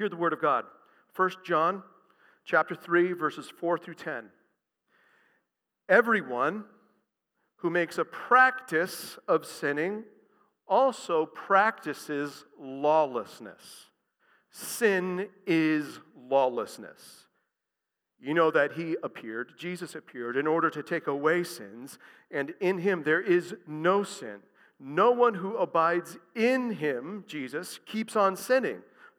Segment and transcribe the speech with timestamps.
[0.00, 0.64] Hear the word of God.
[1.14, 1.82] 1 John
[2.46, 4.30] chapter 3 verses 4 through 10.
[5.90, 6.64] Everyone
[7.56, 10.04] who makes a practice of sinning
[10.66, 13.90] also practices lawlessness.
[14.50, 17.26] Sin is lawlessness.
[18.18, 21.98] You know that he appeared, Jesus appeared, in order to take away sins,
[22.30, 24.38] and in him there is no sin.
[24.78, 28.80] No one who abides in him, Jesus, keeps on sinning.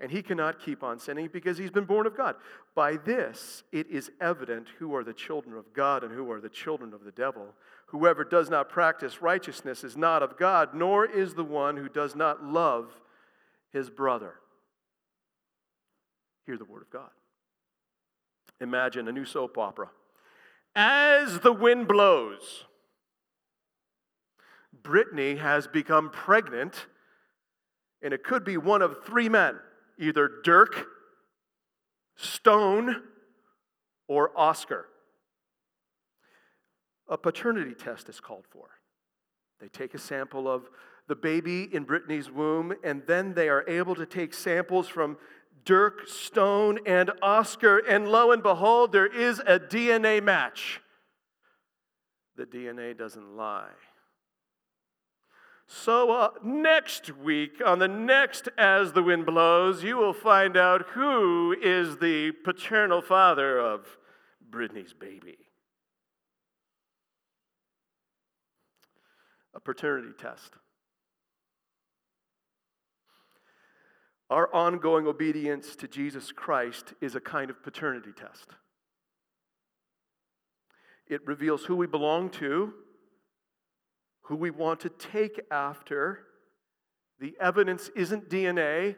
[0.00, 2.34] And he cannot keep on sinning because he's been born of God.
[2.74, 6.48] By this, it is evident who are the children of God and who are the
[6.48, 7.46] children of the devil.
[7.86, 12.16] Whoever does not practice righteousness is not of God, nor is the one who does
[12.16, 13.00] not love
[13.72, 14.34] his brother.
[16.44, 17.10] Hear the word of God.
[18.60, 19.90] Imagine a new soap opera.
[20.74, 22.64] As the wind blows,
[24.82, 26.86] Brittany has become pregnant,
[28.02, 29.56] and it could be one of three men
[29.98, 30.86] either Dirk,
[32.16, 33.02] Stone,
[34.08, 34.86] or Oscar.
[37.08, 38.68] A paternity test is called for.
[39.60, 40.68] They take a sample of
[41.06, 45.18] the baby in Brittany's womb, and then they are able to take samples from
[45.64, 50.80] Dirk, Stone, and Oscar, and lo and behold, there is a DNA match.
[52.36, 53.70] The DNA doesn't lie.
[55.66, 60.86] So, uh, next week, on the next As the Wind Blows, you will find out
[60.90, 63.96] who is the paternal father of
[64.50, 65.38] Brittany's baby.
[69.54, 70.54] A paternity test.
[74.28, 78.48] Our ongoing obedience to Jesus Christ is a kind of paternity test.
[81.06, 82.72] It reveals who we belong to
[84.24, 86.20] who we want to take after.
[87.20, 88.96] The evidence isn't DNA,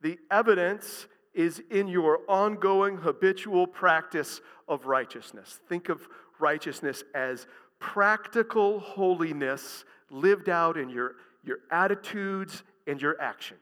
[0.00, 5.60] the evidence is in your ongoing habitual practice of righteousness.
[5.68, 6.08] Think of
[6.40, 7.46] righteousness as
[7.78, 11.12] practical holiness lived out in your,
[11.44, 13.60] your attitudes and your actions.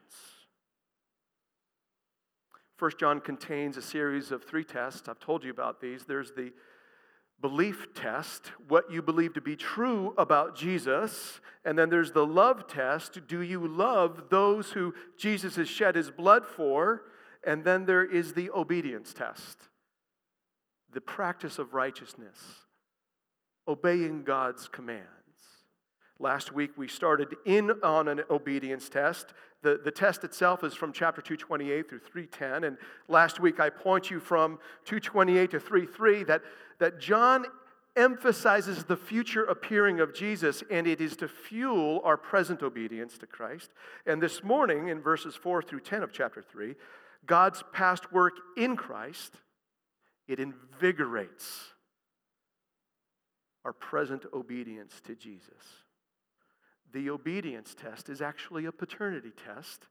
[2.77, 5.09] First John contains a series of three tests.
[5.09, 6.03] I've told you about these.
[6.05, 6.53] There's the
[7.41, 11.39] belief test, what you believe to be true about Jesus.
[11.63, 16.09] And then there's the love test do you love those who Jesus has shed his
[16.09, 17.03] blood for?
[17.45, 19.57] And then there is the obedience test,
[20.91, 22.37] the practice of righteousness,
[23.67, 25.16] obeying God's commands.
[26.19, 29.33] Last week we started in on an obedience test.
[29.61, 32.63] The, the test itself is from chapter 228 through 310.
[32.63, 36.41] And last week I point you from 228 to 33 that
[36.79, 37.45] that John
[37.95, 43.25] emphasizes the future appearing of Jesus, and it is to fuel our present obedience to
[43.25, 43.71] Christ.
[44.05, 46.75] And this morning, in verses 4 through 10 of chapter 3,
[47.25, 49.37] God's past work in Christ,
[50.27, 51.73] it invigorates
[53.65, 55.86] our present obedience to Jesus.
[56.93, 59.87] The obedience test is actually a paternity test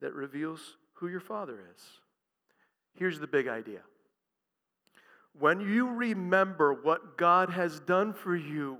[0.00, 1.82] that reveals who your father is.
[2.94, 3.80] Here's the big idea
[5.38, 8.78] when you remember what God has done for you,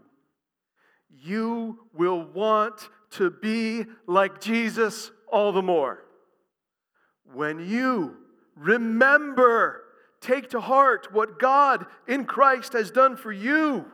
[1.09, 6.05] you will want to be like Jesus all the more.
[7.33, 8.17] When you
[8.55, 9.83] remember,
[10.21, 13.87] take to heart what God in Christ has done for you,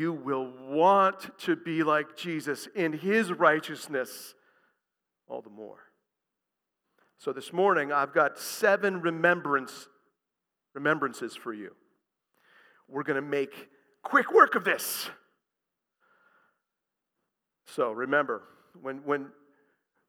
[0.00, 4.34] you will want to be like Jesus in his righteousness
[5.28, 5.78] all the more.
[7.18, 9.88] So this morning, I've got seven remembrance
[10.72, 11.74] remembrances for you.
[12.88, 13.68] We're going to make
[14.02, 15.10] quick work of this.
[17.66, 18.42] So remember,
[18.80, 19.26] when, when,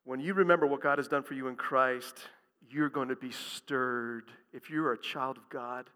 [0.06, 2.16] when you remember what God has done for you in Christ,
[2.70, 4.32] you're going to be stirred.
[4.54, 5.90] If you're a child of God,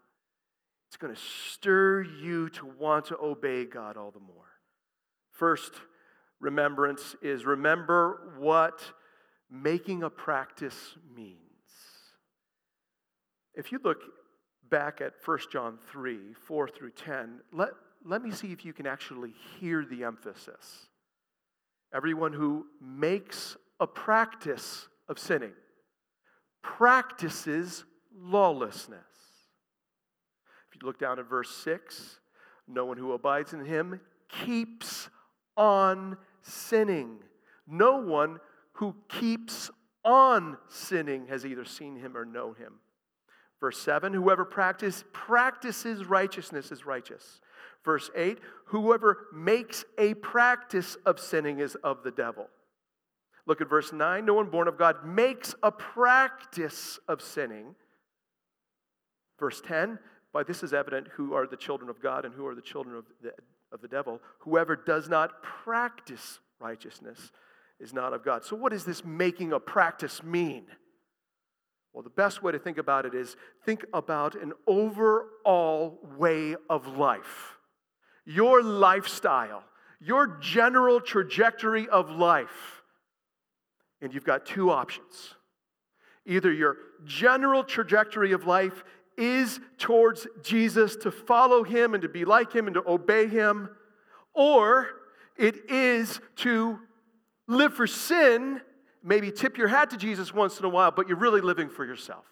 [0.96, 1.20] it's going to
[1.52, 4.48] stir you to want to obey God all the more.
[5.30, 5.72] First
[6.40, 8.80] remembrance is remember what
[9.50, 11.36] making a practice means.
[13.52, 13.98] If you look
[14.70, 17.68] back at 1 John 3 4 through 10, let,
[18.02, 20.86] let me see if you can actually hear the emphasis.
[21.94, 25.52] Everyone who makes a practice of sinning.
[26.62, 27.84] practices
[28.18, 29.05] lawlessness.
[30.80, 32.20] You look down at verse 6,
[32.68, 35.08] no one who abides in him keeps
[35.56, 37.18] on sinning.
[37.66, 38.38] No one
[38.72, 39.70] who keeps
[40.04, 42.74] on sinning has either seen him or known him.
[43.60, 47.40] Verse 7 Whoever practice, practices righteousness is righteous.
[47.84, 52.48] Verse 8 Whoever makes a practice of sinning is of the devil.
[53.46, 57.74] Look at verse 9 No one born of God makes a practice of sinning.
[59.38, 59.98] Verse 10
[60.36, 62.94] By this is evident who are the children of God and who are the children
[62.94, 63.32] of the,
[63.72, 64.20] of the devil.
[64.40, 67.32] Whoever does not practice righteousness
[67.80, 68.44] is not of God.
[68.44, 70.66] So, what does this making a practice mean?
[71.94, 73.34] Well, the best way to think about it is
[73.64, 77.56] think about an overall way of life,
[78.26, 79.64] your lifestyle,
[80.00, 82.82] your general trajectory of life.
[84.02, 85.34] And you've got two options.
[86.26, 88.84] Either your general trajectory of life
[89.16, 93.70] is towards Jesus to follow him and to be like him and to obey him,
[94.34, 94.88] or
[95.36, 96.78] it is to
[97.48, 98.60] live for sin,
[99.02, 101.84] maybe tip your hat to Jesus once in a while, but you're really living for
[101.84, 102.24] yourself.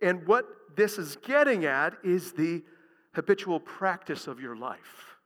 [0.00, 0.46] And what
[0.76, 2.62] this is getting at is the
[3.14, 5.16] habitual practice of your life.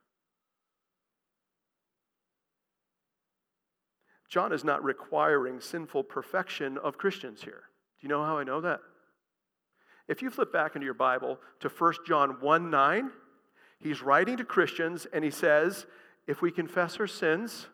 [4.29, 7.61] John is not requiring sinful perfection of Christians here.
[7.99, 8.79] Do you know how I know that?
[10.07, 13.11] If you flip back into your Bible to 1 John 1 9,
[13.79, 15.85] he's writing to Christians and he says,
[16.27, 17.67] If we confess our sins,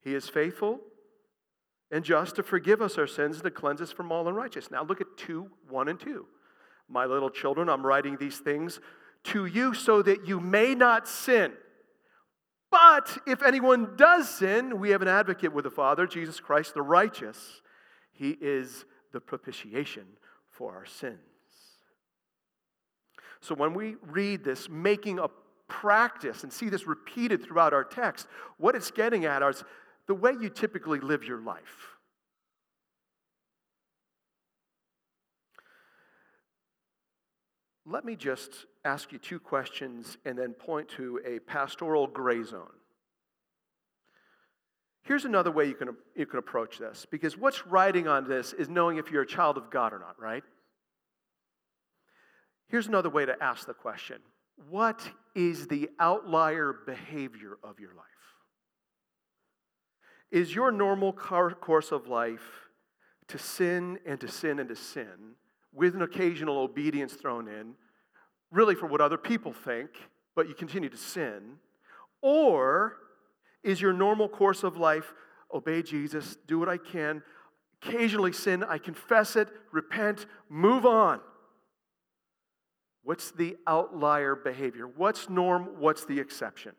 [0.00, 0.80] he is faithful
[1.90, 4.70] and just to forgive us our sins and to cleanse us from all unrighteousness.
[4.70, 6.26] Now look at 2 1 and 2.
[6.88, 8.78] My little children, I'm writing these things
[9.24, 11.52] to you so that you may not sin.
[12.70, 16.82] But if anyone does sin, we have an advocate with the Father, Jesus Christ the
[16.82, 17.62] righteous.
[18.12, 20.04] He is the propitiation
[20.56, 21.18] for our sins.
[23.40, 25.28] So when we read this, making a
[25.68, 28.26] practice and see this repeated throughout our text,
[28.58, 29.62] what it's getting at is
[30.06, 31.96] the way you typically live your life.
[37.84, 42.72] Let me just ask you two questions and then point to a pastoral gray zone.
[45.06, 48.68] Here's another way you can, you can approach this, because what's riding on this is
[48.68, 50.42] knowing if you're a child of God or not, right?
[52.68, 54.18] Here's another way to ask the question
[54.68, 58.04] What is the outlier behavior of your life?
[60.32, 62.68] Is your normal course of life
[63.28, 65.36] to sin and to sin and to sin,
[65.72, 67.74] with an occasional obedience thrown in,
[68.50, 69.90] really for what other people think,
[70.34, 71.58] but you continue to sin?
[72.22, 72.96] Or
[73.62, 75.12] is your normal course of life
[75.52, 77.22] obey Jesus, do what I can,
[77.82, 81.20] occasionally sin, I confess it, repent, move on?
[83.02, 84.86] What's the outlier behavior?
[84.86, 85.76] What's norm?
[85.78, 86.72] What's the exception?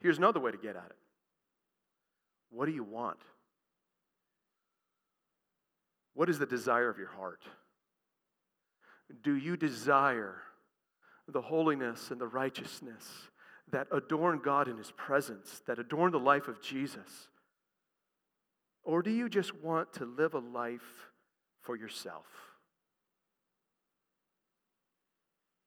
[0.00, 0.96] Here's another way to get at it
[2.50, 3.18] what do you want?
[6.14, 7.42] What is the desire of your heart?
[9.22, 10.36] Do you desire
[11.28, 13.06] the holiness and the righteousness
[13.72, 17.28] that adorn God in His presence, that adorn the life of Jesus?
[18.84, 21.10] Or do you just want to live a life
[21.62, 22.26] for yourself?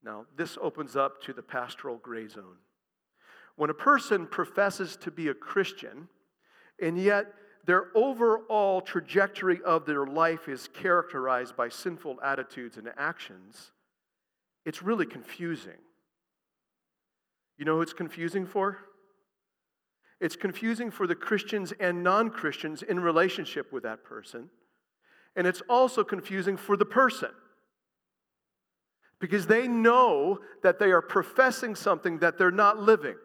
[0.03, 2.57] Now, this opens up to the pastoral gray zone.
[3.57, 6.07] When a person professes to be a Christian,
[6.81, 7.33] and yet
[7.65, 13.71] their overall trajectory of their life is characterized by sinful attitudes and actions,
[14.65, 15.73] it's really confusing.
[17.59, 18.77] You know who it's confusing for?
[20.21, 24.49] It's confusing for the Christians and non Christians in relationship with that person.
[25.35, 27.31] And it's also confusing for the person
[29.19, 33.15] because they know that they are professing something that they're not living.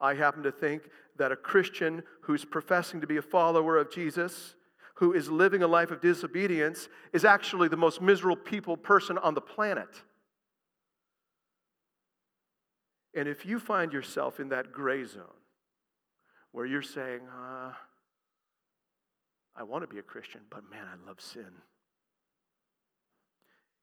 [0.00, 0.84] I happen to think
[1.18, 4.54] that a Christian who's professing to be a follower of Jesus,
[4.94, 9.34] who is living a life of disobedience, is actually the most miserable people person on
[9.34, 10.02] the planet.
[13.14, 15.24] And if you find yourself in that gray zone
[16.52, 17.72] where you're saying, uh,
[19.54, 21.52] I want to be a Christian, but man, I love sin.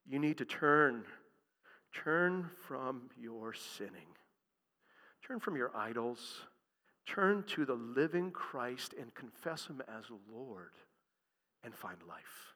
[0.07, 1.03] You need to turn,
[1.93, 4.07] turn from your sinning
[5.29, 6.41] Turn from your idols.
[7.05, 10.71] Turn to the living Christ and confess Him as Lord
[11.63, 12.55] and find life.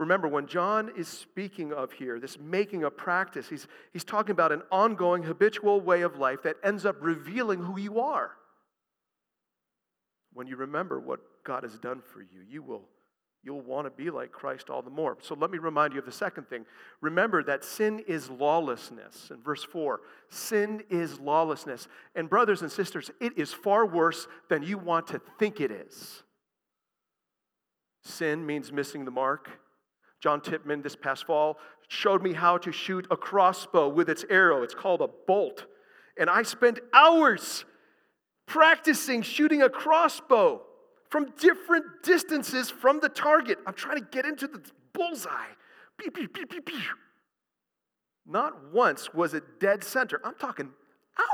[0.00, 4.50] Remember, when John is speaking of here, this making a practice, he's, he's talking about
[4.50, 8.30] an ongoing, habitual way of life that ends up revealing who you are.
[10.32, 12.88] when you remember what God has done for you, you will
[13.42, 15.18] you'll want to be like Christ all the more.
[15.20, 16.64] So let me remind you of the second thing.
[17.02, 19.30] Remember that sin is lawlessness.
[19.30, 21.88] In verse 4, sin is lawlessness.
[22.14, 26.22] And brothers and sisters, it is far worse than you want to think it is.
[28.02, 29.50] Sin means missing the mark.
[30.20, 31.58] John Tipman this past fall
[31.88, 34.62] showed me how to shoot a crossbow with its arrow.
[34.62, 35.66] It's called a bolt.
[36.18, 37.64] And I spent hours
[38.46, 40.62] practicing shooting a crossbow
[41.08, 43.58] from different distances from the target.
[43.66, 44.60] I'm trying to get into the
[44.92, 45.30] bullseye.
[45.98, 46.80] Pew, pew, pew.
[48.26, 50.20] Not once was it dead center.
[50.24, 50.70] I'm talking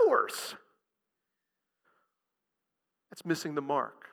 [0.09, 0.55] hours.
[3.11, 4.09] That's missing the mark.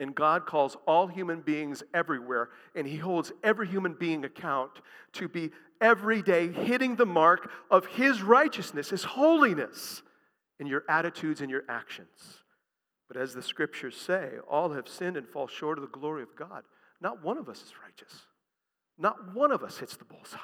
[0.00, 4.72] And God calls all human beings everywhere, and He holds every human being account
[5.14, 10.02] to be every day hitting the mark of His righteousness, His holiness
[10.58, 12.42] in your attitudes and your actions.
[13.08, 16.34] But as the scriptures say, all have sinned and fall short of the glory of
[16.36, 16.64] God.
[17.00, 18.22] Not one of us is righteous.
[18.98, 20.38] Not one of us hits the bullseye.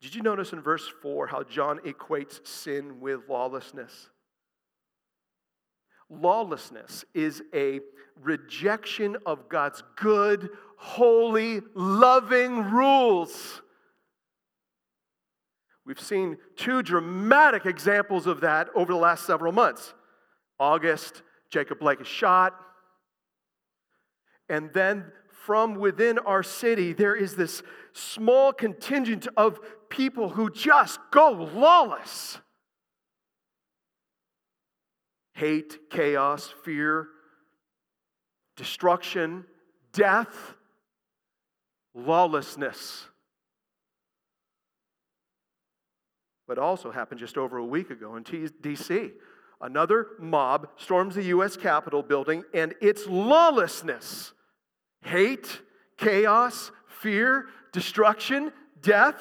[0.00, 4.08] Did you notice in verse 4 how John equates sin with lawlessness?
[6.12, 7.80] Lawlessness is a
[8.20, 13.62] rejection of God's good, holy, loving rules.
[15.86, 19.94] We've seen two dramatic examples of that over the last several months.
[20.60, 22.54] August, Jacob Blake is shot.
[24.48, 27.62] And then from within our city, there is this
[27.94, 32.38] small contingent of people who just go lawless.
[35.34, 37.08] Hate, chaos, fear,
[38.56, 39.44] destruction,
[39.92, 40.54] death,
[41.94, 43.06] lawlessness.
[46.46, 48.24] But also happened just over a week ago in
[48.60, 49.10] D.C.
[49.60, 51.56] Another mob storms the U.S.
[51.56, 54.32] Capitol building, and it's lawlessness
[55.04, 55.62] hate,
[55.96, 59.20] chaos, fear, destruction, death.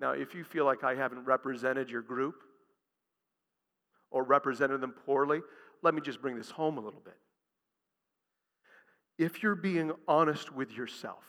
[0.00, 2.36] Now, if you feel like I haven't represented your group
[4.14, 5.42] or represented them poorly,
[5.82, 7.18] let me just bring this home a little bit.
[9.18, 11.24] If you're being honest with yourself,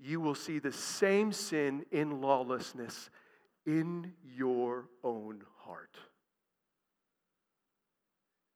[0.00, 3.08] you will see the same sin in lawlessness
[3.64, 5.96] in your own heart.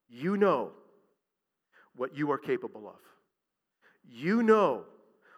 [0.09, 0.73] You know
[1.95, 3.01] what you are capable of.
[4.05, 4.87] You know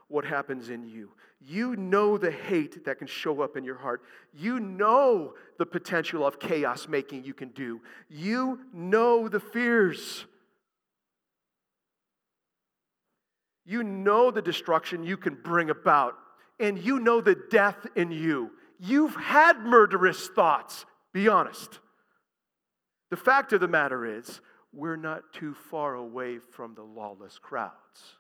[0.09, 1.11] what happens in you.
[1.41, 4.03] You know the hate that can show up in your heart.
[4.35, 7.81] You know the potential of chaos making you can do.
[8.09, 10.27] You know the fears
[13.67, 16.15] You know the destruction you can bring about,
[16.61, 18.53] and you know the death in you.
[18.79, 20.87] You've had murderous thoughts.
[21.13, 21.81] Be honest.
[23.11, 24.41] The fact of the matter is,
[24.73, 28.16] we're not too far away from the lawless crowds.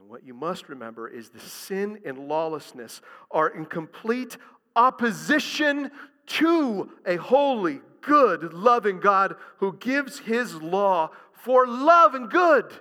[0.00, 4.38] And what you must remember is the sin and lawlessness are in complete
[4.74, 5.90] opposition
[6.26, 12.72] to a holy, good, loving God who gives his law for love and good.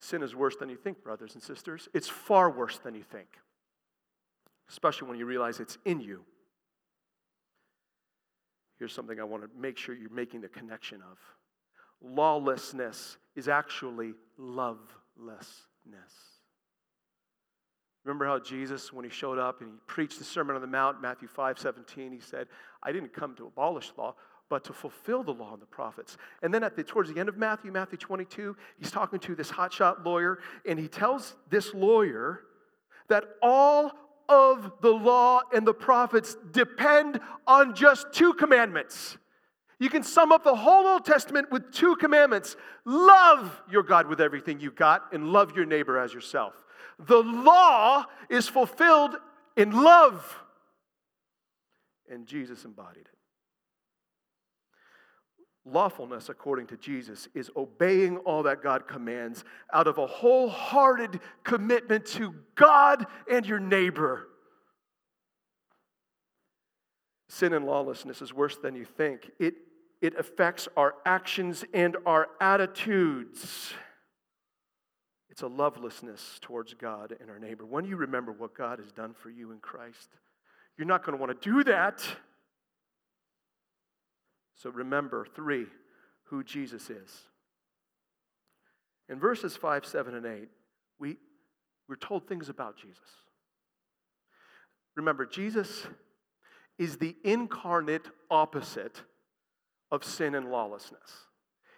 [0.00, 1.88] Sin is worse than you think, brothers and sisters.
[1.94, 3.28] It's far worse than you think,
[4.68, 6.24] especially when you realize it's in you.
[8.78, 11.18] Here's something I want to make sure you're making the connection of
[12.00, 14.12] lawlessness is actually
[15.88, 16.12] lovelessness.
[18.04, 21.02] Remember how Jesus, when he showed up and he preached the Sermon on the Mount,
[21.02, 22.46] Matthew 5 17, he said,
[22.82, 24.14] I didn't come to abolish law,
[24.48, 26.16] but to fulfill the law and the prophets.
[26.42, 29.50] And then at the, towards the end of Matthew, Matthew 22, he's talking to this
[29.50, 32.44] hotshot lawyer, and he tells this lawyer
[33.08, 33.92] that all
[34.28, 39.18] of the law and the prophets depend on just two commandments.
[39.80, 44.20] You can sum up the whole Old Testament with two commandments love your God with
[44.20, 46.54] everything you got, and love your neighbor as yourself.
[46.98, 49.16] The law is fulfilled
[49.56, 50.36] in love,
[52.10, 53.18] and Jesus embodied it.
[55.64, 62.06] Lawfulness, according to Jesus, is obeying all that God commands out of a wholehearted commitment
[62.06, 64.28] to God and your neighbor.
[67.28, 69.30] Sin and lawlessness is worse than you think.
[69.38, 69.54] It,
[70.00, 73.72] it affects our actions and our attitudes.
[75.30, 77.64] It's a lovelessness towards God and our neighbor.
[77.64, 80.08] When you remember what God has done for you in Christ,
[80.76, 82.04] you're not going to want to do that.
[84.54, 85.66] So remember, three,
[86.24, 87.22] who Jesus is.
[89.08, 90.48] In verses 5, 7, and 8,
[90.98, 91.16] we,
[91.88, 92.98] we're told things about Jesus.
[94.96, 95.86] Remember, Jesus
[96.78, 99.02] is the incarnate opposite
[99.90, 101.26] of sin and lawlessness.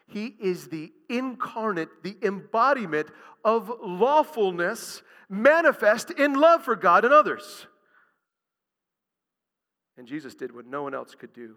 [0.07, 3.09] He is the incarnate, the embodiment
[3.45, 7.67] of lawfulness manifest in love for God and others.
[9.97, 11.57] And Jesus did what no one else could do,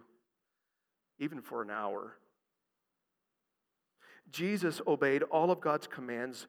[1.18, 2.16] even for an hour.
[4.30, 6.46] Jesus obeyed all of God's commands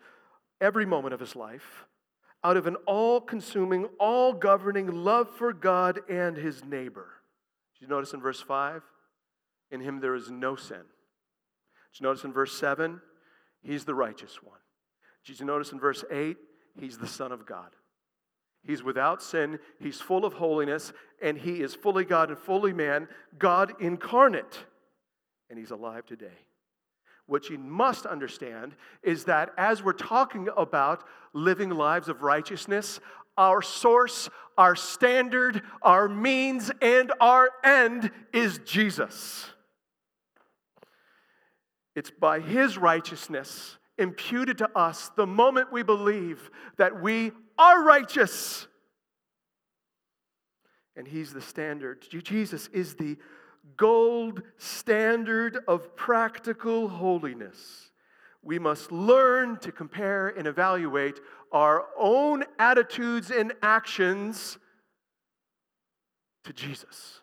[0.62, 1.86] every moment of his life
[2.46, 7.08] out of an all consuming, all governing love for God and his neighbor.
[7.74, 8.84] Did you notice in verse 5?
[9.72, 10.78] In him there is no sin.
[10.78, 13.02] Did you notice in verse 7?
[13.62, 14.60] He's the righteous one.
[15.26, 16.38] Did you notice in verse 8?
[16.80, 17.72] He's the Son of God.
[18.66, 20.92] He's without sin, he's full of holiness,
[21.22, 23.08] and he is fully God and fully man,
[23.38, 24.66] God incarnate.
[25.50, 26.40] And he's alive today.
[27.28, 31.04] What you must understand is that as we're talking about
[31.34, 33.00] living lives of righteousness,
[33.38, 39.46] our source, our standard, our means, and our end is Jesus.
[41.96, 48.68] It's by his righteousness imputed to us the moment we believe that we are righteous.
[50.98, 52.06] And he's the standard.
[52.10, 53.18] Jesus is the
[53.78, 57.92] gold standard of practical holiness.
[58.44, 61.20] We must learn to compare and evaluate
[61.52, 64.58] our own attitudes and actions
[66.44, 67.22] to Jesus.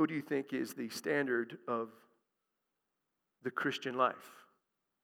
[0.00, 1.90] Who do you think is the standard of
[3.42, 4.46] the Christian life?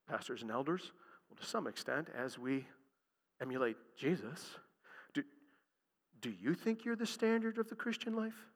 [0.09, 0.91] Pastors and elders?
[1.29, 2.65] Well, to some extent, as we
[3.39, 4.55] emulate Jesus.
[5.13, 5.21] Do,
[6.19, 8.47] do you think you're the standard of the Christian life?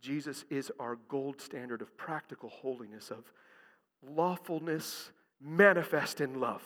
[0.00, 3.24] Jesus is our gold standard of practical holiness, of
[4.08, 6.62] lawfulness manifest in love.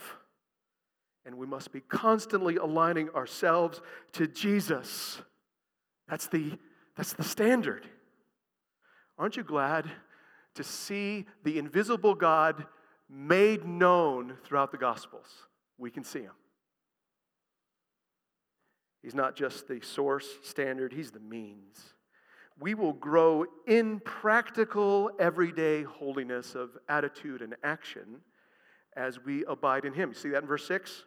[1.25, 3.81] And we must be constantly aligning ourselves
[4.13, 5.23] to Jesus.
[6.13, 6.59] That's the,
[6.95, 7.87] that's the standard.
[9.17, 9.91] Aren't you glad
[10.57, 12.67] to see the invisible God
[13.09, 15.25] made known throughout the Gospels?
[15.79, 16.35] We can see him.
[19.03, 21.81] He's not just the source standard, he's the means.
[22.61, 28.21] We will grow in practical, everyday holiness of attitude and action
[28.95, 30.11] as we abide in him.
[30.11, 31.05] You see that in verse 6?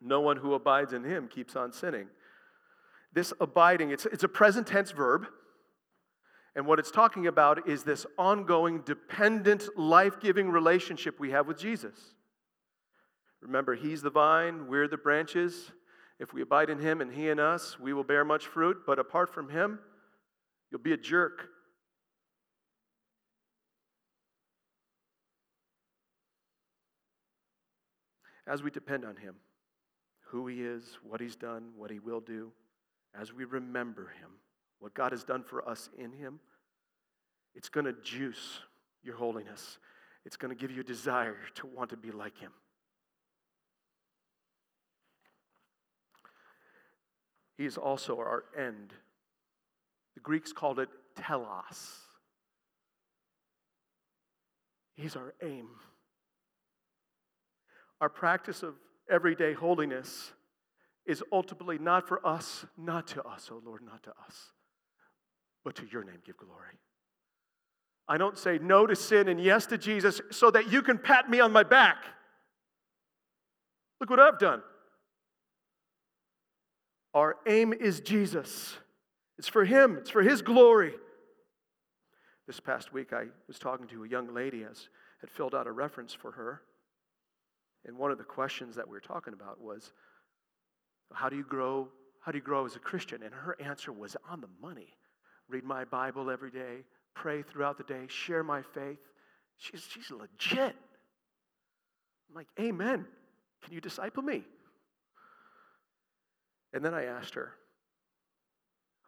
[0.00, 2.06] No one who abides in him keeps on sinning.
[3.14, 5.26] This abiding, it's, it's a present tense verb.
[6.56, 11.58] And what it's talking about is this ongoing, dependent, life giving relationship we have with
[11.58, 11.94] Jesus.
[13.40, 15.70] Remember, He's the vine, we're the branches.
[16.18, 18.78] If we abide in Him and He in us, we will bear much fruit.
[18.86, 19.78] But apart from Him,
[20.70, 21.48] you'll be a jerk.
[28.46, 29.36] As we depend on Him,
[30.28, 32.52] who He is, what He's done, what He will do,
[33.18, 34.30] as we remember Him,
[34.80, 36.40] what God has done for us in Him,
[37.54, 38.60] it's going to juice
[39.02, 39.78] your holiness.
[40.24, 42.50] It's going to give you a desire to want to be like Him.
[47.56, 48.92] He is also our end.
[50.14, 52.00] The Greeks called it telos.
[54.96, 55.68] He's our aim.
[58.00, 58.74] Our practice of
[59.10, 60.32] everyday holiness
[61.06, 64.52] is ultimately not for us, not to us, oh Lord, not to us,
[65.64, 66.78] but to your name give glory.
[68.06, 71.28] I don't say no to sin and yes to Jesus so that you can pat
[71.28, 72.04] me on my back.
[74.00, 74.62] Look what I've done.
[77.14, 78.76] Our aim is Jesus.
[79.38, 80.94] It's for Him, it's for His glory.
[82.46, 84.88] This past week, I was talking to a young lady as
[85.20, 86.60] had filled out a reference for her.
[87.86, 89.92] And one of the questions that we were talking about was,
[91.12, 91.88] how do you grow?
[92.20, 93.22] How do you grow as a Christian?
[93.22, 94.88] And her answer was on the money.
[95.48, 98.98] Read my Bible every day, pray throughout the day, share my faith.
[99.58, 100.74] She's, she's legit.
[102.28, 103.06] I'm like, Amen.
[103.62, 104.44] Can you disciple me?
[106.72, 107.52] And then I asked her,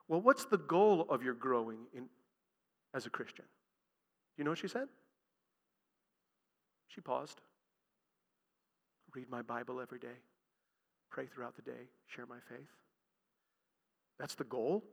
[0.08, 2.06] Well, what's the goal of your growing in,
[2.94, 3.44] as a Christian?
[3.44, 4.88] Do you know what she said?
[6.88, 7.40] She paused.
[9.14, 10.18] Read my Bible every day,
[11.10, 12.68] pray throughout the day, share my faith.
[14.18, 14.84] That's the goal?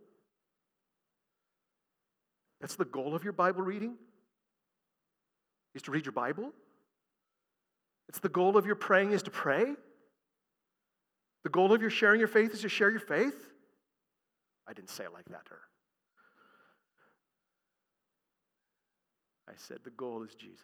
[2.61, 3.95] That's the goal of your Bible reading?
[5.75, 6.51] Is to read your Bible?
[8.09, 9.73] It's the goal of your praying is to pray?
[11.43, 13.51] The goal of your sharing your faith is to share your faith?
[14.67, 15.61] I didn't say it like that to her.
[19.49, 20.63] I said the goal is Jesus.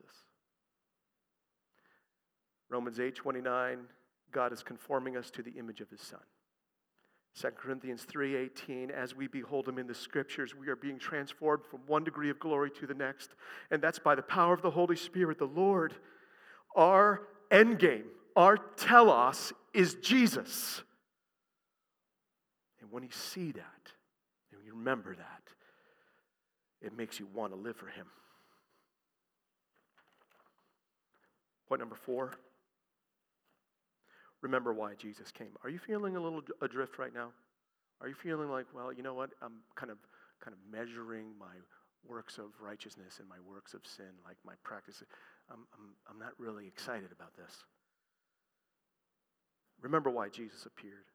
[2.69, 3.79] Romans 8 29,
[4.31, 6.19] God is conforming us to the image of his Son.
[7.35, 11.79] 2 Corinthians 3:18 as we behold him in the scriptures we are being transformed from
[11.85, 13.35] one degree of glory to the next
[13.71, 15.95] and that's by the power of the Holy Spirit the Lord.
[16.75, 20.81] Our end game our telos is Jesus.
[22.81, 23.91] And when you see that
[24.51, 25.43] and you remember that
[26.81, 28.05] it makes you want to live for him.
[31.67, 32.33] Point number 4
[34.41, 35.49] remember why Jesus came.
[35.63, 37.29] Are you feeling a little adrift right now?
[38.01, 39.31] Are you feeling like, well, you know what?
[39.41, 39.97] I'm kind of
[40.43, 41.55] kind of measuring my
[42.07, 45.03] works of righteousness and my works of sin, like my practice.
[45.51, 47.53] I'm, I'm, I'm not really excited about this.
[49.81, 51.05] Remember why Jesus appeared.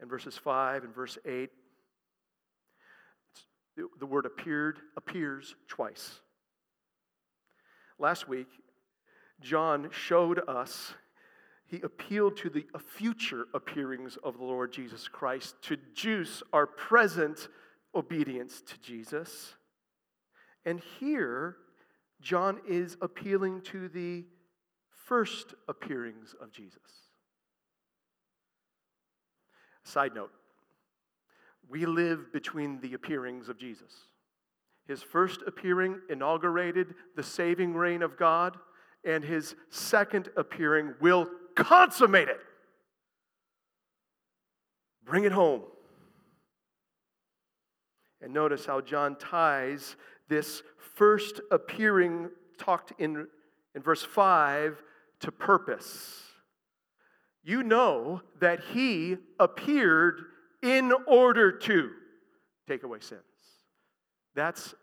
[0.00, 1.50] In verses 5 and verse 8,
[3.76, 6.20] the, the word appeared appears twice.
[7.98, 8.48] Last week,
[9.40, 10.94] John showed us
[11.72, 17.48] he appealed to the future appearings of the Lord Jesus Christ to juice our present
[17.94, 19.54] obedience to Jesus.
[20.66, 21.56] And here,
[22.20, 24.26] John is appealing to the
[25.06, 27.08] first appearings of Jesus.
[29.82, 30.30] Side note
[31.70, 33.94] we live between the appearings of Jesus.
[34.86, 38.58] His first appearing inaugurated the saving reign of God,
[39.06, 42.40] and his second appearing will consummate it.
[45.04, 45.62] Bring it home.
[48.20, 49.96] And notice how John ties
[50.28, 50.62] this
[50.94, 53.26] first appearing, talked in,
[53.74, 54.82] in verse 5,
[55.20, 56.22] to purpose.
[57.42, 60.20] You know that he appeared
[60.62, 61.90] in order to
[62.68, 63.20] take away sins.
[64.34, 64.74] That's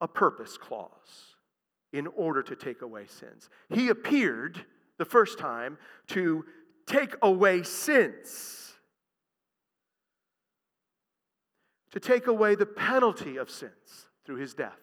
[0.00, 1.34] a purpose clause
[1.92, 3.50] in order to take away sins.
[3.68, 4.64] He appeared
[5.00, 6.44] the first time to
[6.86, 8.74] take away sins,
[11.90, 14.78] to take away the penalty of sins through his death,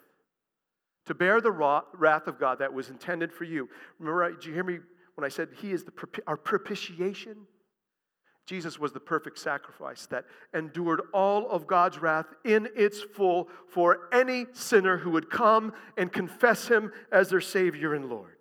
[1.05, 3.69] to bear the wrath of God that was intended for you.
[3.99, 4.79] Remember, did you hear me
[5.13, 5.93] when I said he is the,
[6.25, 7.37] our propitiation?
[8.47, 10.25] Jesus was the perfect sacrifice that
[10.55, 16.11] endured all of God's wrath in its full for any sinner who would come and
[16.11, 18.36] confess him as their Savior and Lord.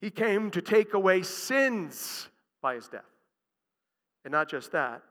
[0.00, 2.28] He came to take away sins
[2.62, 3.02] by his death.
[4.24, 5.02] And not just that,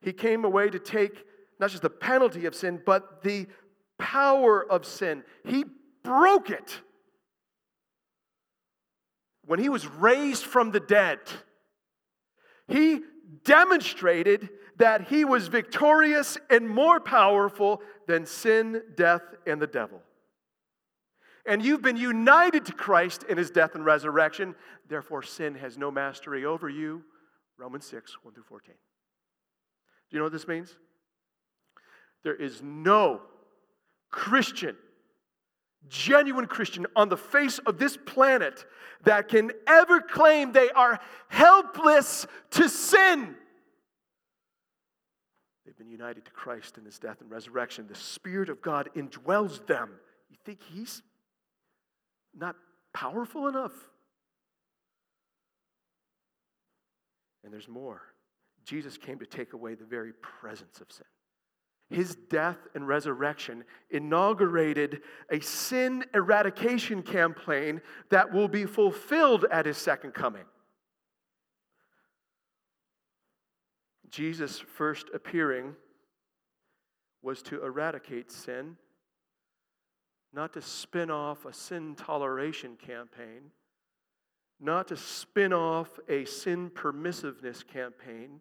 [0.00, 1.24] he came away to take
[1.60, 3.46] not just the penalty of sin, but the
[3.98, 5.22] power of sin.
[5.44, 5.64] He
[6.02, 6.80] broke it.
[9.46, 11.18] When he was raised from the dead,
[12.66, 13.00] he
[13.44, 20.02] demonstrated that he was victorious and more powerful than sin, death, and the devil
[21.46, 24.54] and you've been united to Christ in his death and resurrection,
[24.88, 27.02] therefore sin has no mastery over you.
[27.58, 28.74] Romans 6, 1 through 14.
[28.74, 30.76] Do you know what this means?
[32.22, 33.22] There is no
[34.10, 34.76] Christian,
[35.88, 38.64] genuine Christian on the face of this planet
[39.04, 43.34] that can ever claim they are helpless to sin.
[45.64, 47.86] They've been united to Christ in his death and resurrection.
[47.88, 49.90] The Spirit of God indwells them.
[50.30, 51.02] You think he's
[52.34, 52.56] not
[52.94, 53.72] powerful enough.
[57.44, 58.02] And there's more.
[58.64, 61.06] Jesus came to take away the very presence of sin.
[61.90, 69.76] His death and resurrection inaugurated a sin eradication campaign that will be fulfilled at his
[69.76, 70.44] second coming.
[74.08, 75.74] Jesus' first appearing
[77.22, 78.76] was to eradicate sin
[80.32, 83.50] not to spin off a sin toleration campaign,
[84.60, 88.40] not to spin off a sin permissiveness campaign,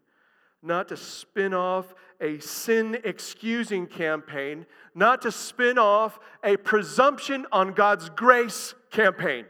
[0.63, 7.73] not to spin off a sin excusing campaign, not to spin off a presumption on
[7.73, 9.45] God's grace campaign.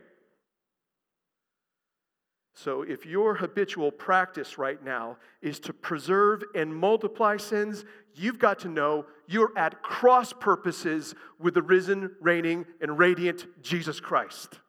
[2.54, 8.60] So, if your habitual practice right now is to preserve and multiply sins, you've got
[8.60, 14.60] to know you're at cross purposes with the risen, reigning, and radiant Jesus Christ.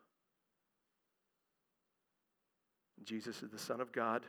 [3.04, 4.24] Jesus is the Son of God,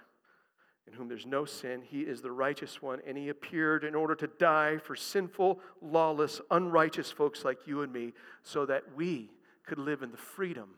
[0.88, 1.84] in whom there's no sin.
[1.84, 6.42] He is the righteous one, and He appeared in order to die for sinful, lawless,
[6.50, 9.30] unrighteous folks like you and me, so that we
[9.64, 10.70] could live in the freedom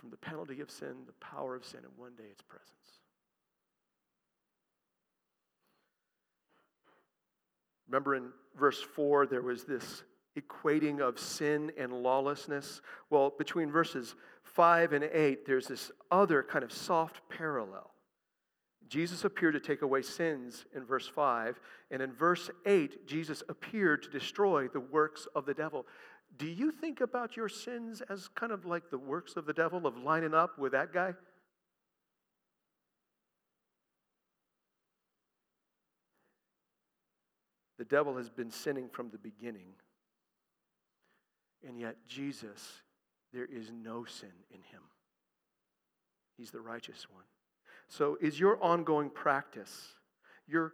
[0.00, 2.70] from the penalty of sin, the power of sin, and one day its presence.
[7.88, 10.04] Remember in verse 4, there was this
[10.38, 12.80] equating of sin and lawlessness.
[13.10, 17.90] Well, between verses 5 and 8, there's this other kind of soft parallel.
[18.88, 21.60] Jesus appeared to take away sins in verse 5.
[21.92, 25.86] And in verse 8, Jesus appeared to destroy the works of the devil.
[26.36, 29.86] Do you think about your sins as kind of like the works of the devil,
[29.86, 31.14] of lining up with that guy?
[37.78, 39.72] The devil has been sinning from the beginning.
[41.66, 42.82] And yet, Jesus,
[43.32, 44.82] there is no sin in him.
[46.36, 47.24] He's the righteous one.
[47.88, 49.94] So, is your ongoing practice,
[50.46, 50.72] your,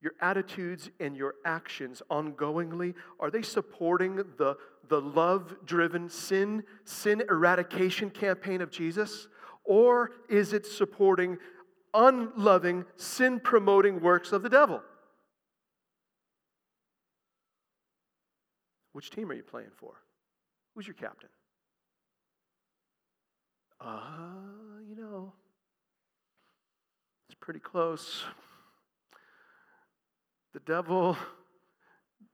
[0.00, 4.56] your attitudes and your actions ongoingly, are they supporting the,
[4.88, 9.28] the love driven sin, sin eradication campaign of Jesus?
[9.64, 11.38] Or is it supporting
[11.92, 14.82] unloving, sin promoting works of the devil?
[18.92, 19.94] Which team are you playing for?
[20.74, 21.28] Who's your captain?
[23.80, 25.32] Uh, you know,
[27.28, 28.24] it's pretty close.
[30.52, 31.16] The devil,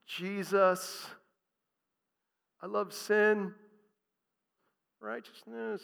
[0.07, 1.07] Jesus,
[2.63, 3.53] I love sin,
[5.01, 5.83] righteousness.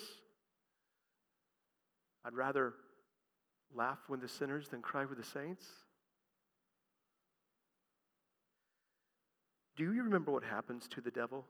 [2.24, 2.74] I'd rather
[3.74, 5.66] laugh with the sinners than cry with the saints.
[9.76, 11.44] Do you remember what happens to the devil?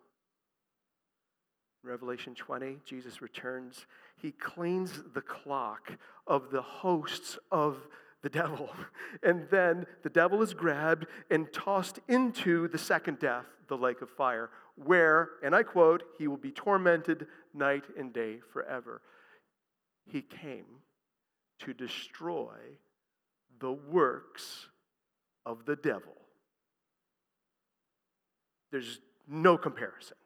[1.84, 3.86] Revelation 20, Jesus returns.
[4.16, 5.92] He cleans the clock
[6.26, 7.76] of the hosts of
[8.22, 8.70] the devil.
[9.22, 14.08] And then the devil is grabbed and tossed into the second death, the lake of
[14.08, 19.02] fire, where, and I quote, he will be tormented night and day forever.
[20.06, 20.64] He came
[21.61, 22.56] to destroy
[23.61, 24.68] the works
[25.44, 26.16] of the devil.
[28.70, 30.16] There's no comparison.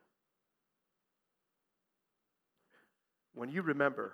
[3.34, 4.12] When you remember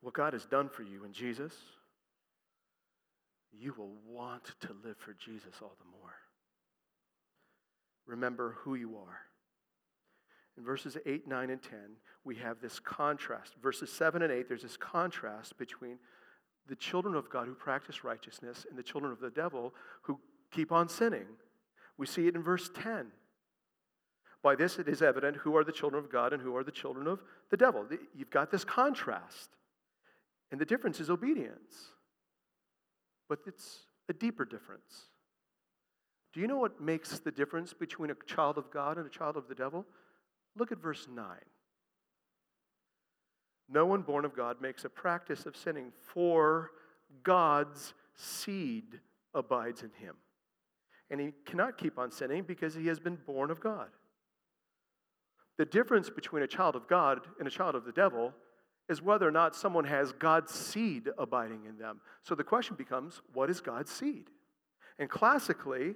[0.00, 1.52] what God has done for you in Jesus,
[3.60, 6.14] you will want to live for Jesus all the more.
[8.06, 9.20] Remember who you are.
[10.56, 11.78] In verses 8, 9, and 10,
[12.24, 13.54] we have this contrast.
[13.62, 15.98] Verses 7 and 8, there's this contrast between
[16.68, 20.18] the children of God who practice righteousness and the children of the devil who
[20.50, 21.26] keep on sinning.
[21.96, 23.06] We see it in verse 10.
[24.42, 26.70] By this it is evident who are the children of God and who are the
[26.70, 27.86] children of the devil.
[28.14, 29.50] You've got this contrast.
[30.50, 31.92] And the difference is obedience.
[33.28, 35.04] But it's a deeper difference.
[36.32, 39.36] Do you know what makes the difference between a child of God and a child
[39.36, 39.84] of the devil?
[40.56, 41.26] Look at verse 9.
[43.68, 46.70] No one born of God makes a practice of sinning, for
[47.22, 49.00] God's seed
[49.34, 50.14] abides in him.
[51.10, 53.88] And he cannot keep on sinning because he has been born of God.
[55.56, 58.32] The difference between a child of God and a child of the devil
[58.88, 62.00] is whether or not someone has God's seed abiding in them.
[62.22, 64.26] So the question becomes what is God's seed?
[64.98, 65.94] And classically,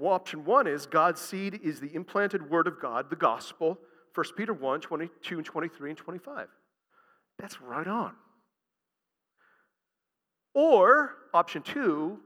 [0.00, 3.78] option one is God's seed is the implanted word of God, the gospel,
[4.14, 6.48] 1 Peter 1 22 and 23 and 25.
[7.38, 8.14] That's right on.
[10.54, 12.18] Or option two,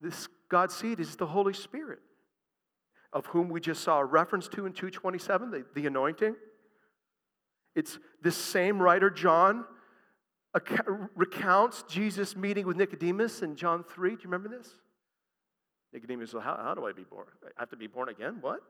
[0.00, 1.98] this God's seed is the Holy Spirit
[3.12, 6.36] of whom we just saw a reference to in 227, the, the anointing.
[7.80, 9.64] It's this same writer, John,
[11.16, 14.10] recounts Jesus meeting with Nicodemus in John 3.
[14.10, 14.68] Do you remember this?
[15.90, 17.24] Nicodemus says, how, how do I be born?
[17.42, 18.36] I have to be born again?
[18.42, 18.60] What?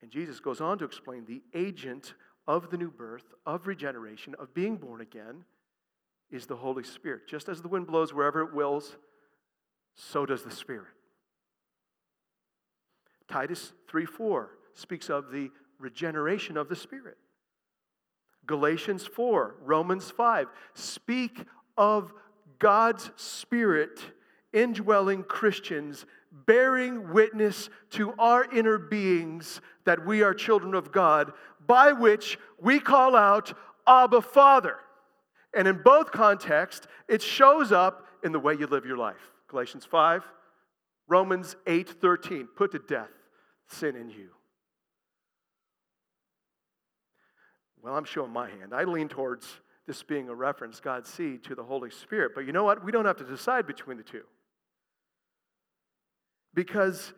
[0.00, 2.14] And Jesus goes on to explain the agent
[2.46, 5.44] of the new birth, of regeneration, of being born again,
[6.30, 7.22] is the Holy Spirit.
[7.26, 8.96] Just as the wind blows wherever it wills,
[9.96, 10.94] so does the Spirit.
[13.26, 17.16] Titus 3 4 speaks of the regeneration of the Spirit.
[18.46, 21.44] Galatians 4, Romans 5 speak
[21.76, 22.12] of
[22.58, 24.00] God's Spirit
[24.52, 31.32] indwelling Christians, bearing witness to our inner beings that we are children of God,
[31.66, 33.52] by which we call out,
[33.86, 34.76] Abba, Father.
[35.54, 39.32] And in both contexts, it shows up in the way you live your life.
[39.48, 40.24] Galatians 5,
[41.08, 43.10] Romans 8 13, put to death
[43.68, 44.30] sin in you?
[47.82, 48.74] Well, I'm showing my hand.
[48.74, 49.46] I lean towards
[49.86, 52.32] this being a reference, God's seed, to the Holy Spirit.
[52.34, 52.84] But you know what?
[52.84, 54.22] We don't have to decide between the two.
[56.54, 57.12] Because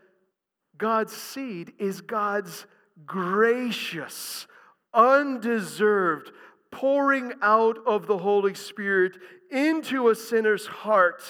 [0.78, 2.66] God's seed is God's
[3.04, 4.46] gracious,
[4.94, 6.30] undeserved
[6.70, 9.18] pouring out of the Holy Spirit
[9.50, 11.22] into a sinner's heart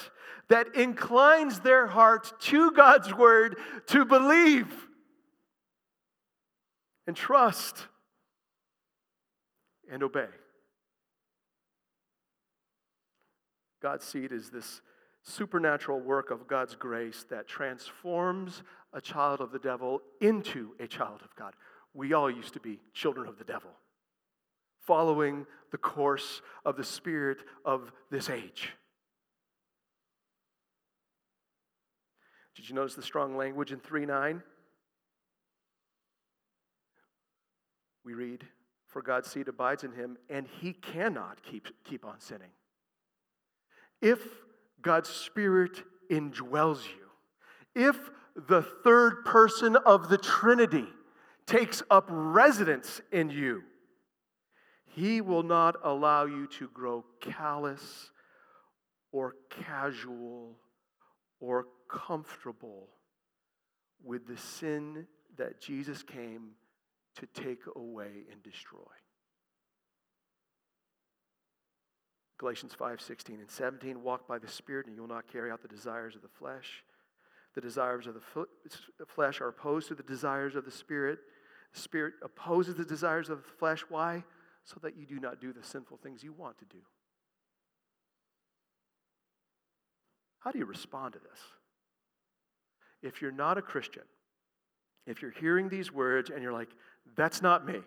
[0.49, 4.73] that inclines their heart to God's word to believe
[7.07, 7.87] and trust
[9.93, 10.27] and obey.
[13.83, 14.81] God's seed is this
[15.23, 21.21] supernatural work of God's grace that transforms a child of the devil into a child
[21.23, 21.55] of God.
[21.95, 23.71] We all used to be children of the devil,
[24.81, 28.71] following the course of the spirit of this age.
[32.57, 34.43] Did you notice the strong language in 3 9?
[38.05, 38.45] We read,
[38.93, 42.51] For God's seed abides in him, and he cannot keep, keep on sinning.
[44.03, 44.21] If
[44.83, 47.97] God's Spirit indwells you, if
[48.37, 50.87] the third person of the Trinity
[51.47, 53.63] takes up residence in you,
[54.85, 58.11] he will not allow you to grow callous
[59.11, 60.59] or casual
[61.41, 62.89] or comfortable
[64.05, 65.07] with the sin
[65.39, 66.51] that Jesus came
[67.17, 68.81] to take away and destroy.
[72.39, 75.63] Galatians 5 16 and 17 walk by the Spirit, and you will not carry out
[75.63, 76.85] the desires of the flesh.
[77.55, 81.21] The desires of the flesh are opposed to the desires of the Spirit.
[81.73, 83.85] The Spirit opposes the desires of the flesh.
[83.89, 84.25] Why?
[84.65, 86.79] So that you do not do the sinful things you want to do.
[90.41, 91.39] How do you respond to this?
[93.03, 94.03] If you're not a Christian,
[95.07, 96.71] if you're hearing these words and you're like,
[97.17, 97.81] that's not me,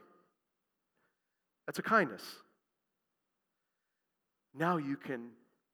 [1.65, 2.23] that's a kindness.
[4.57, 5.31] Now you can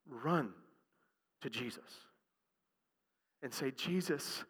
[0.08, 0.52] run
[1.42, 1.84] to Jesus
[3.44, 4.44] and say, Jesus,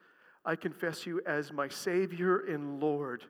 [0.46, 3.24] I confess you as my Savior and Lord.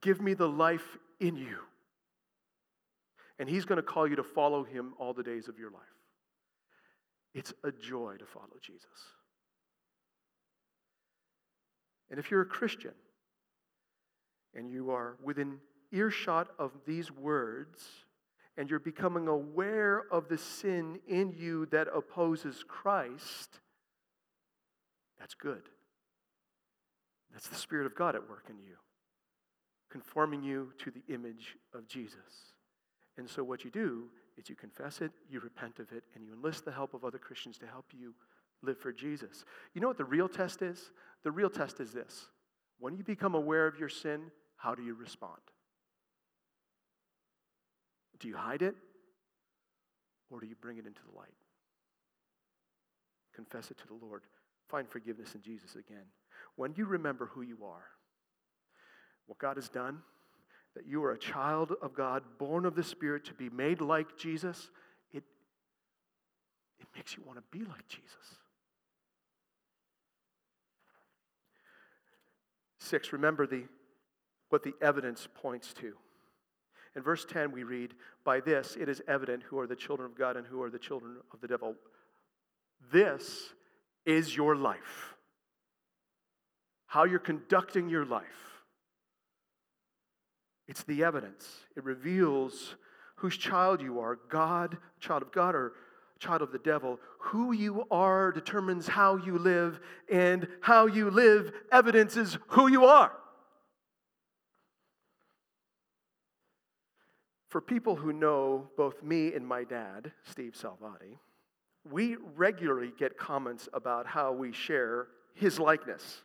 [0.00, 1.58] Give me the life in you.
[3.38, 5.82] And He's going to call you to follow Him all the days of your life.
[7.34, 8.86] It's a joy to follow Jesus.
[12.10, 12.94] And if you're a Christian
[14.58, 15.58] and you are within
[15.92, 17.84] earshot of these words,
[18.56, 23.60] and you're becoming aware of the sin in you that opposes Christ,
[25.18, 25.62] that's good.
[27.32, 28.74] That's the Spirit of God at work in you,
[29.90, 32.52] conforming you to the image of Jesus.
[33.16, 34.04] And so, what you do
[34.36, 37.18] is you confess it, you repent of it, and you enlist the help of other
[37.18, 38.14] Christians to help you
[38.62, 39.44] live for Jesus.
[39.74, 40.90] You know what the real test is?
[41.22, 42.28] The real test is this
[42.78, 45.40] when you become aware of your sin, how do you respond?
[48.20, 48.74] Do you hide it?
[50.30, 51.32] Or do you bring it into the light?
[53.34, 54.22] Confess it to the Lord.
[54.68, 56.04] Find forgiveness in Jesus again.
[56.56, 57.84] When you remember who you are,
[59.26, 60.00] what God has done,
[60.74, 64.18] that you are a child of God, born of the Spirit, to be made like
[64.18, 64.70] Jesus,
[65.12, 65.22] it,
[66.78, 68.12] it makes you want to be like Jesus.
[72.80, 73.64] Six, remember the,
[74.48, 75.94] what the evidence points to.
[76.96, 80.18] In verse 10, we read, By this it is evident who are the children of
[80.18, 81.74] God and who are the children of the devil.
[82.92, 83.50] This
[84.04, 85.14] is your life.
[86.86, 88.24] How you're conducting your life.
[90.66, 91.46] It's the evidence.
[91.76, 92.76] It reveals
[93.16, 95.72] whose child you are God, child of God, or
[96.18, 96.98] child of the devil.
[97.18, 99.80] Who you are determines how you live,
[100.10, 103.12] and how you live evidences who you are.
[107.48, 111.18] For people who know both me and my dad, Steve Salvati,
[111.90, 116.22] we regularly get comments about how we share his likeness.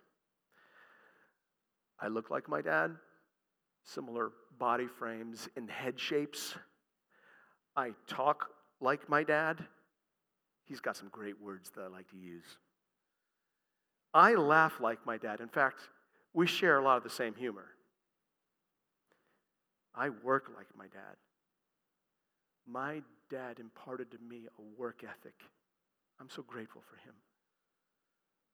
[1.99, 2.95] I look like my dad,
[3.85, 6.55] similar body frames and head shapes.
[7.75, 8.49] I talk
[8.81, 9.65] like my dad.
[10.65, 12.57] He's got some great words that I like to use.
[14.13, 15.39] I laugh like my dad.
[15.39, 15.79] In fact,
[16.33, 17.67] we share a lot of the same humor.
[19.95, 21.15] I work like my dad.
[22.67, 25.35] My dad imparted to me a work ethic.
[26.19, 27.15] I'm so grateful for him.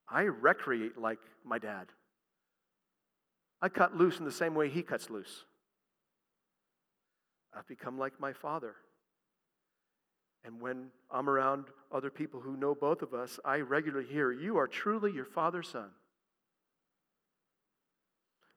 [0.08, 1.88] I recreate like my dad.
[3.61, 5.45] I cut loose in the same way he cuts loose.
[7.53, 8.76] I've become like my father.
[10.45, 14.57] And when I'm around other people who know both of us, I regularly hear, You
[14.57, 15.89] are truly your father's son.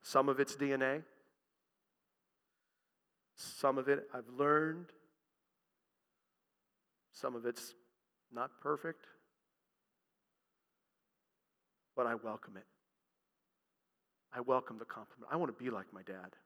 [0.02, 1.02] Some of it's DNA,
[3.36, 4.86] some of it I've learned.
[7.12, 7.74] Some of it's
[8.32, 9.06] not perfect.
[11.96, 12.66] But I welcome it.
[14.34, 15.28] I welcome the compliment.
[15.30, 16.36] I want to be like my dad.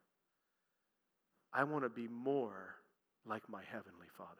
[1.53, 2.74] I want to be more
[3.24, 4.30] like my heavenly Father.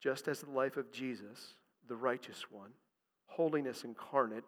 [0.00, 1.54] Just as the life of Jesus,
[1.88, 2.70] the righteous one,
[3.26, 4.44] holiness incarnate,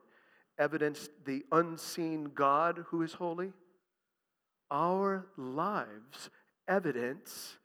[0.59, 3.53] evidenced the unseen God who is holy,
[4.75, 6.31] our lives
[6.67, 7.57] evidence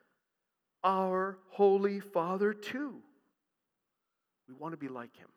[0.83, 2.97] our Holy Father too.
[4.47, 5.27] We want to be like Him.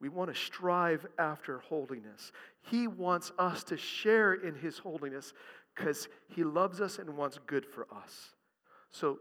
[0.00, 2.32] We want to strive after holiness.
[2.62, 5.32] He wants us to share in His holiness
[5.74, 8.34] because He loves us and wants good for us.
[8.90, 9.18] So,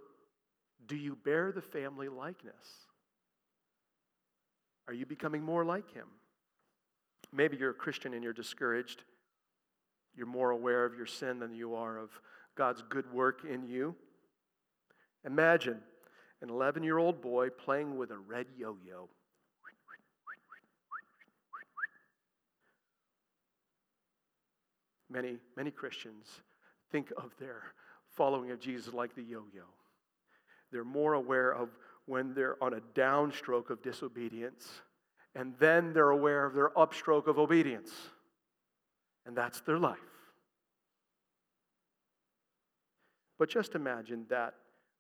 [0.88, 2.56] do you bear the family likeness?
[4.88, 6.08] Are you becoming more like Him?
[7.32, 9.04] Maybe you're a Christian and you're discouraged.
[10.16, 12.10] You're more aware of your sin than you are of
[12.56, 13.96] God's good work in you.
[15.26, 15.80] Imagine
[16.42, 19.10] an 11 year old boy playing with a red yo yo.
[25.12, 26.28] Many, many Christians
[26.92, 27.74] think of their
[28.16, 29.64] following of Jesus like the yo yo.
[30.72, 31.70] They're more aware of
[32.06, 34.68] when they're on a downstroke of disobedience,
[35.36, 37.92] and then they're aware of their upstroke of obedience.
[39.30, 40.00] And that's their life.
[43.38, 44.56] But just imagine that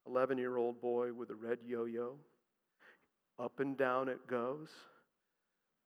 [0.05, 2.13] 11 year old boy with a red yo yo.
[3.39, 4.69] Up and down it goes.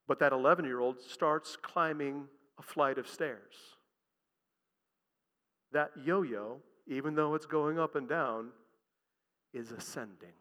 [0.09, 2.25] But that 11 year old starts climbing
[2.59, 3.53] a flight of stairs.
[5.71, 8.49] That yo yo, even though it's going up and down,
[9.53, 10.33] is ascending.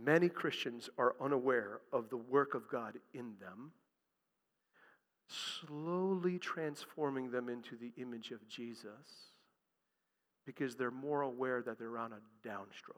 [0.00, 3.72] Many Christians are unaware of the work of God in them,
[5.28, 9.32] slowly transforming them into the image of Jesus
[10.46, 12.94] because they're more aware that they're on a downstroke.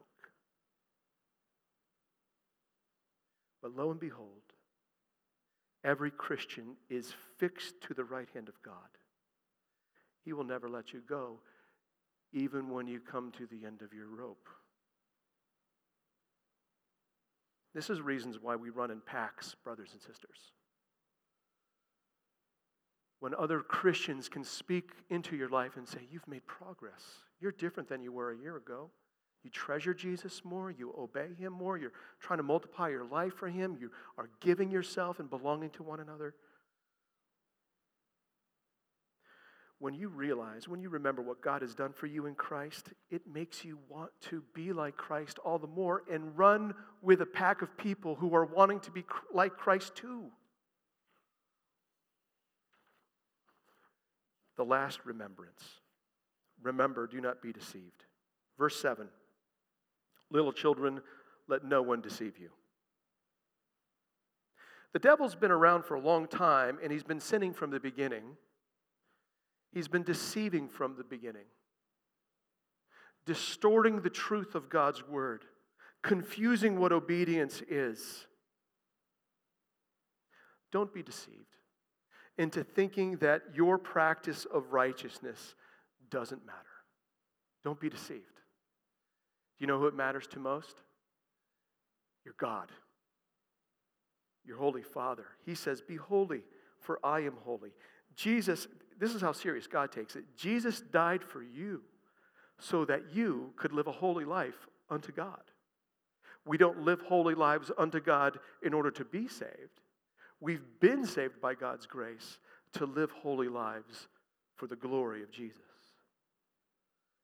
[3.61, 4.41] But lo and behold,
[5.83, 8.73] every Christian is fixed to the right hand of God.
[10.23, 11.39] He will never let you go,
[12.31, 14.47] even when you come to the end of your rope.
[17.73, 20.51] This is reasons why we run in packs, brothers and sisters
[23.21, 27.03] when other Christians can speak into your life and say, You've made progress.
[27.39, 28.89] You're different than you were a year ago.
[29.43, 30.69] You treasure Jesus more.
[30.69, 31.77] You obey him more.
[31.77, 33.77] You're trying to multiply your life for him.
[33.79, 36.35] You are giving yourself and belonging to one another.
[39.77, 43.21] When you realize, when you remember what God has done for you in Christ, it
[43.31, 47.63] makes you want to be like Christ all the more and run with a pack
[47.63, 49.03] of people who are wanting to be
[49.33, 50.31] like Christ too.
[54.61, 55.63] The last remembrance.
[56.61, 58.05] Remember, do not be deceived.
[58.59, 59.07] Verse 7
[60.29, 61.01] Little children,
[61.47, 62.49] let no one deceive you.
[64.93, 68.37] The devil's been around for a long time and he's been sinning from the beginning.
[69.73, 71.47] He's been deceiving from the beginning,
[73.25, 75.43] distorting the truth of God's word,
[76.03, 78.27] confusing what obedience is.
[80.71, 81.51] Don't be deceived
[82.37, 85.55] into thinking that your practice of righteousness
[86.09, 86.57] doesn't matter.
[87.63, 88.35] Don't be deceived.
[89.57, 90.81] Do you know who it matters to most?
[92.25, 92.69] Your God,
[94.45, 95.25] your Holy Father.
[95.45, 96.43] He says, Be holy,
[96.79, 97.71] for I am holy.
[98.15, 98.67] Jesus,
[98.99, 100.25] this is how serious God takes it.
[100.37, 101.81] Jesus died for you
[102.59, 105.41] so that you could live a holy life unto God.
[106.45, 109.80] We don't live holy lives unto God in order to be saved.
[110.41, 112.39] We've been saved by God's grace
[112.73, 114.07] to live holy lives
[114.55, 115.61] for the glory of Jesus.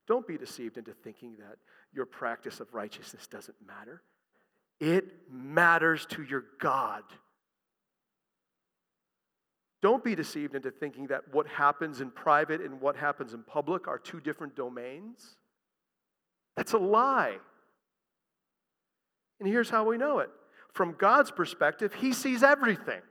[0.07, 1.57] Don't be deceived into thinking that
[1.93, 4.03] your practice of righteousness doesn't matter.
[4.79, 7.03] It matters to your God.
[9.81, 13.87] Don't be deceived into thinking that what happens in private and what happens in public
[13.87, 15.37] are two different domains.
[16.55, 17.37] That's a lie.
[19.39, 20.29] And here's how we know it
[20.77, 23.01] from God's perspective, He sees everything.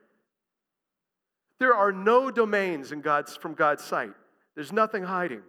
[1.59, 4.13] There are no domains in God's, from God's sight.
[4.55, 5.43] There's nothing hiding.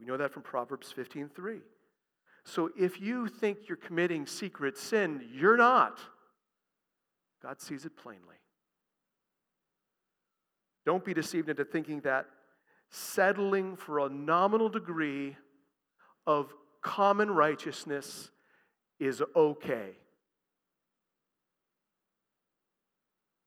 [0.00, 1.62] We know that from Proverbs 15:3.
[2.44, 6.00] So if you think you're committing secret sin, you're not.
[7.40, 8.36] God sees it plainly.
[10.84, 12.26] Don't be deceived into thinking that
[12.90, 15.36] settling for a nominal degree
[16.26, 18.30] of common righteousness
[18.98, 19.98] is okay.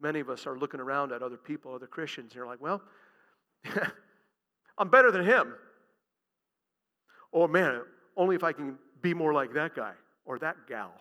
[0.01, 2.81] Many of us are looking around at other people, other Christians, and you're like, well,
[4.77, 5.53] I'm better than him.
[7.31, 7.81] Or, man,
[8.17, 9.93] only if I can be more like that guy
[10.25, 10.93] or that gal.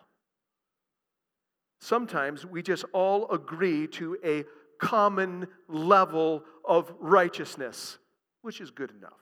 [1.80, 4.44] Sometimes we just all agree to a
[4.78, 7.98] common level of righteousness,
[8.42, 9.12] which is good enough.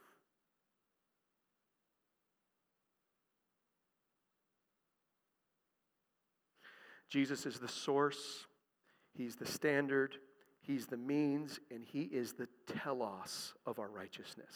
[7.09, 8.48] Jesus is the source
[9.19, 10.17] He's the standard,
[10.61, 14.55] He's the means and He is the telos of our righteousness.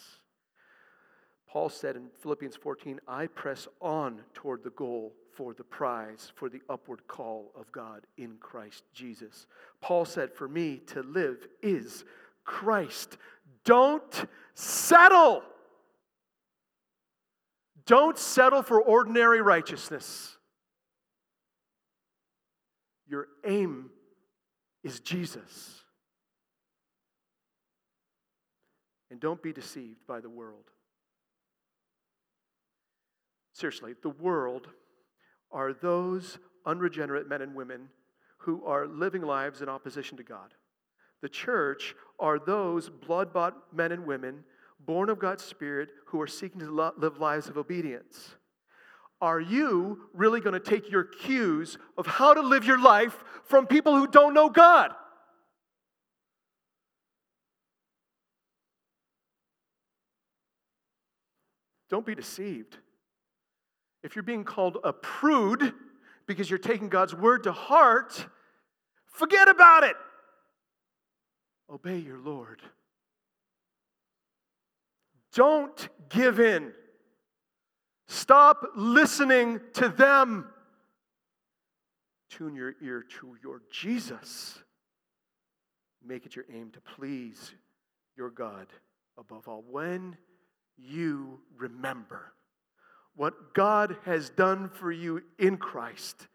[1.49, 6.47] Paul said in Philippians 14, I press on toward the goal for the prize, for
[6.47, 9.47] the upward call of God in Christ Jesus.
[9.81, 12.05] Paul said, For me to live is
[12.45, 13.17] Christ.
[13.65, 15.43] Don't settle.
[17.85, 20.37] Don't settle for ordinary righteousness.
[23.07, 23.89] Your aim
[24.83, 25.81] is Jesus.
[29.09, 30.65] And don't be deceived by the world.
[33.53, 34.67] Seriously, the world
[35.51, 37.89] are those unregenerate men and women
[38.37, 40.53] who are living lives in opposition to God.
[41.21, 44.43] The church are those blood bought men and women
[44.79, 48.35] born of God's Spirit who are seeking to live lives of obedience.
[49.23, 53.67] Are you really going to take your cues of how to live your life from
[53.67, 54.91] people who don't know God?
[61.89, 62.75] Don't be deceived.
[64.03, 65.73] If you're being called a prude
[66.27, 68.27] because you're taking God's word to heart,
[69.05, 69.95] forget about it.
[71.71, 72.61] Obey your Lord.
[75.33, 76.73] Don't give in.
[78.07, 80.47] Stop listening to them.
[82.29, 84.59] Tune your ear to your Jesus.
[86.05, 87.53] Make it your aim to please
[88.17, 88.67] your God
[89.17, 89.63] above all.
[89.69, 90.17] When
[90.77, 92.33] you remember
[93.15, 96.27] what God has done for you in Christ,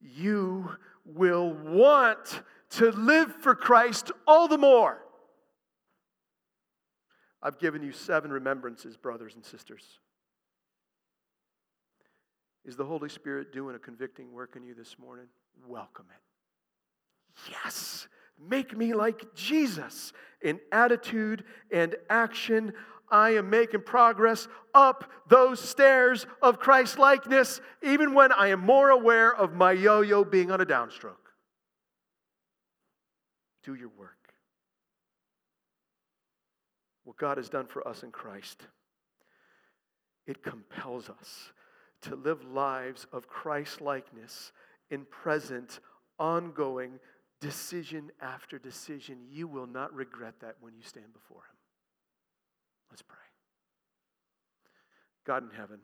[0.00, 0.70] you
[1.04, 4.98] will want to live for Christ all the more.
[7.42, 10.00] I've given you seven remembrances, brothers and sisters.
[12.64, 15.26] Is the Holy Spirit doing a convicting work in you this morning?
[15.66, 17.50] Welcome it.
[17.50, 18.08] Yes,
[18.48, 22.72] make me like Jesus in attitude and action.
[23.10, 28.88] I am making progress up those stairs of Christ likeness, even when I am more
[28.88, 31.16] aware of my yo yo being on a downstroke.
[33.62, 34.10] Do your work.
[37.04, 38.62] What God has done for us in Christ,
[40.26, 41.52] it compels us
[42.04, 44.52] to live lives of Christ likeness
[44.90, 45.80] in present,
[46.18, 46.98] ongoing,
[47.40, 49.18] decision after decision.
[49.30, 51.56] You will not regret that when you stand before Him.
[52.90, 53.18] Let's pray.
[55.26, 55.78] God in heaven,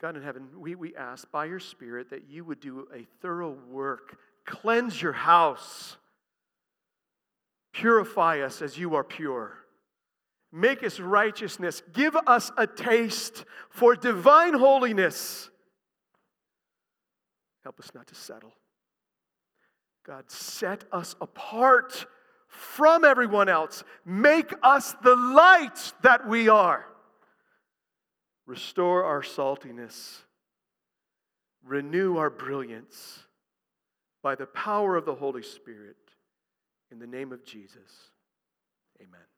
[0.00, 3.56] God in heaven, we, we ask by your Spirit that you would do a thorough
[3.70, 5.96] work, cleanse your house,
[7.72, 9.63] purify us as you are pure.
[10.56, 11.82] Make us righteousness.
[11.92, 15.50] Give us a taste for divine holiness.
[17.64, 18.52] Help us not to settle.
[20.06, 22.06] God, set us apart
[22.46, 23.82] from everyone else.
[24.04, 26.86] Make us the light that we are.
[28.46, 30.18] Restore our saltiness.
[31.64, 33.24] Renew our brilliance
[34.22, 35.96] by the power of the Holy Spirit.
[36.92, 38.12] In the name of Jesus,
[39.00, 39.33] amen.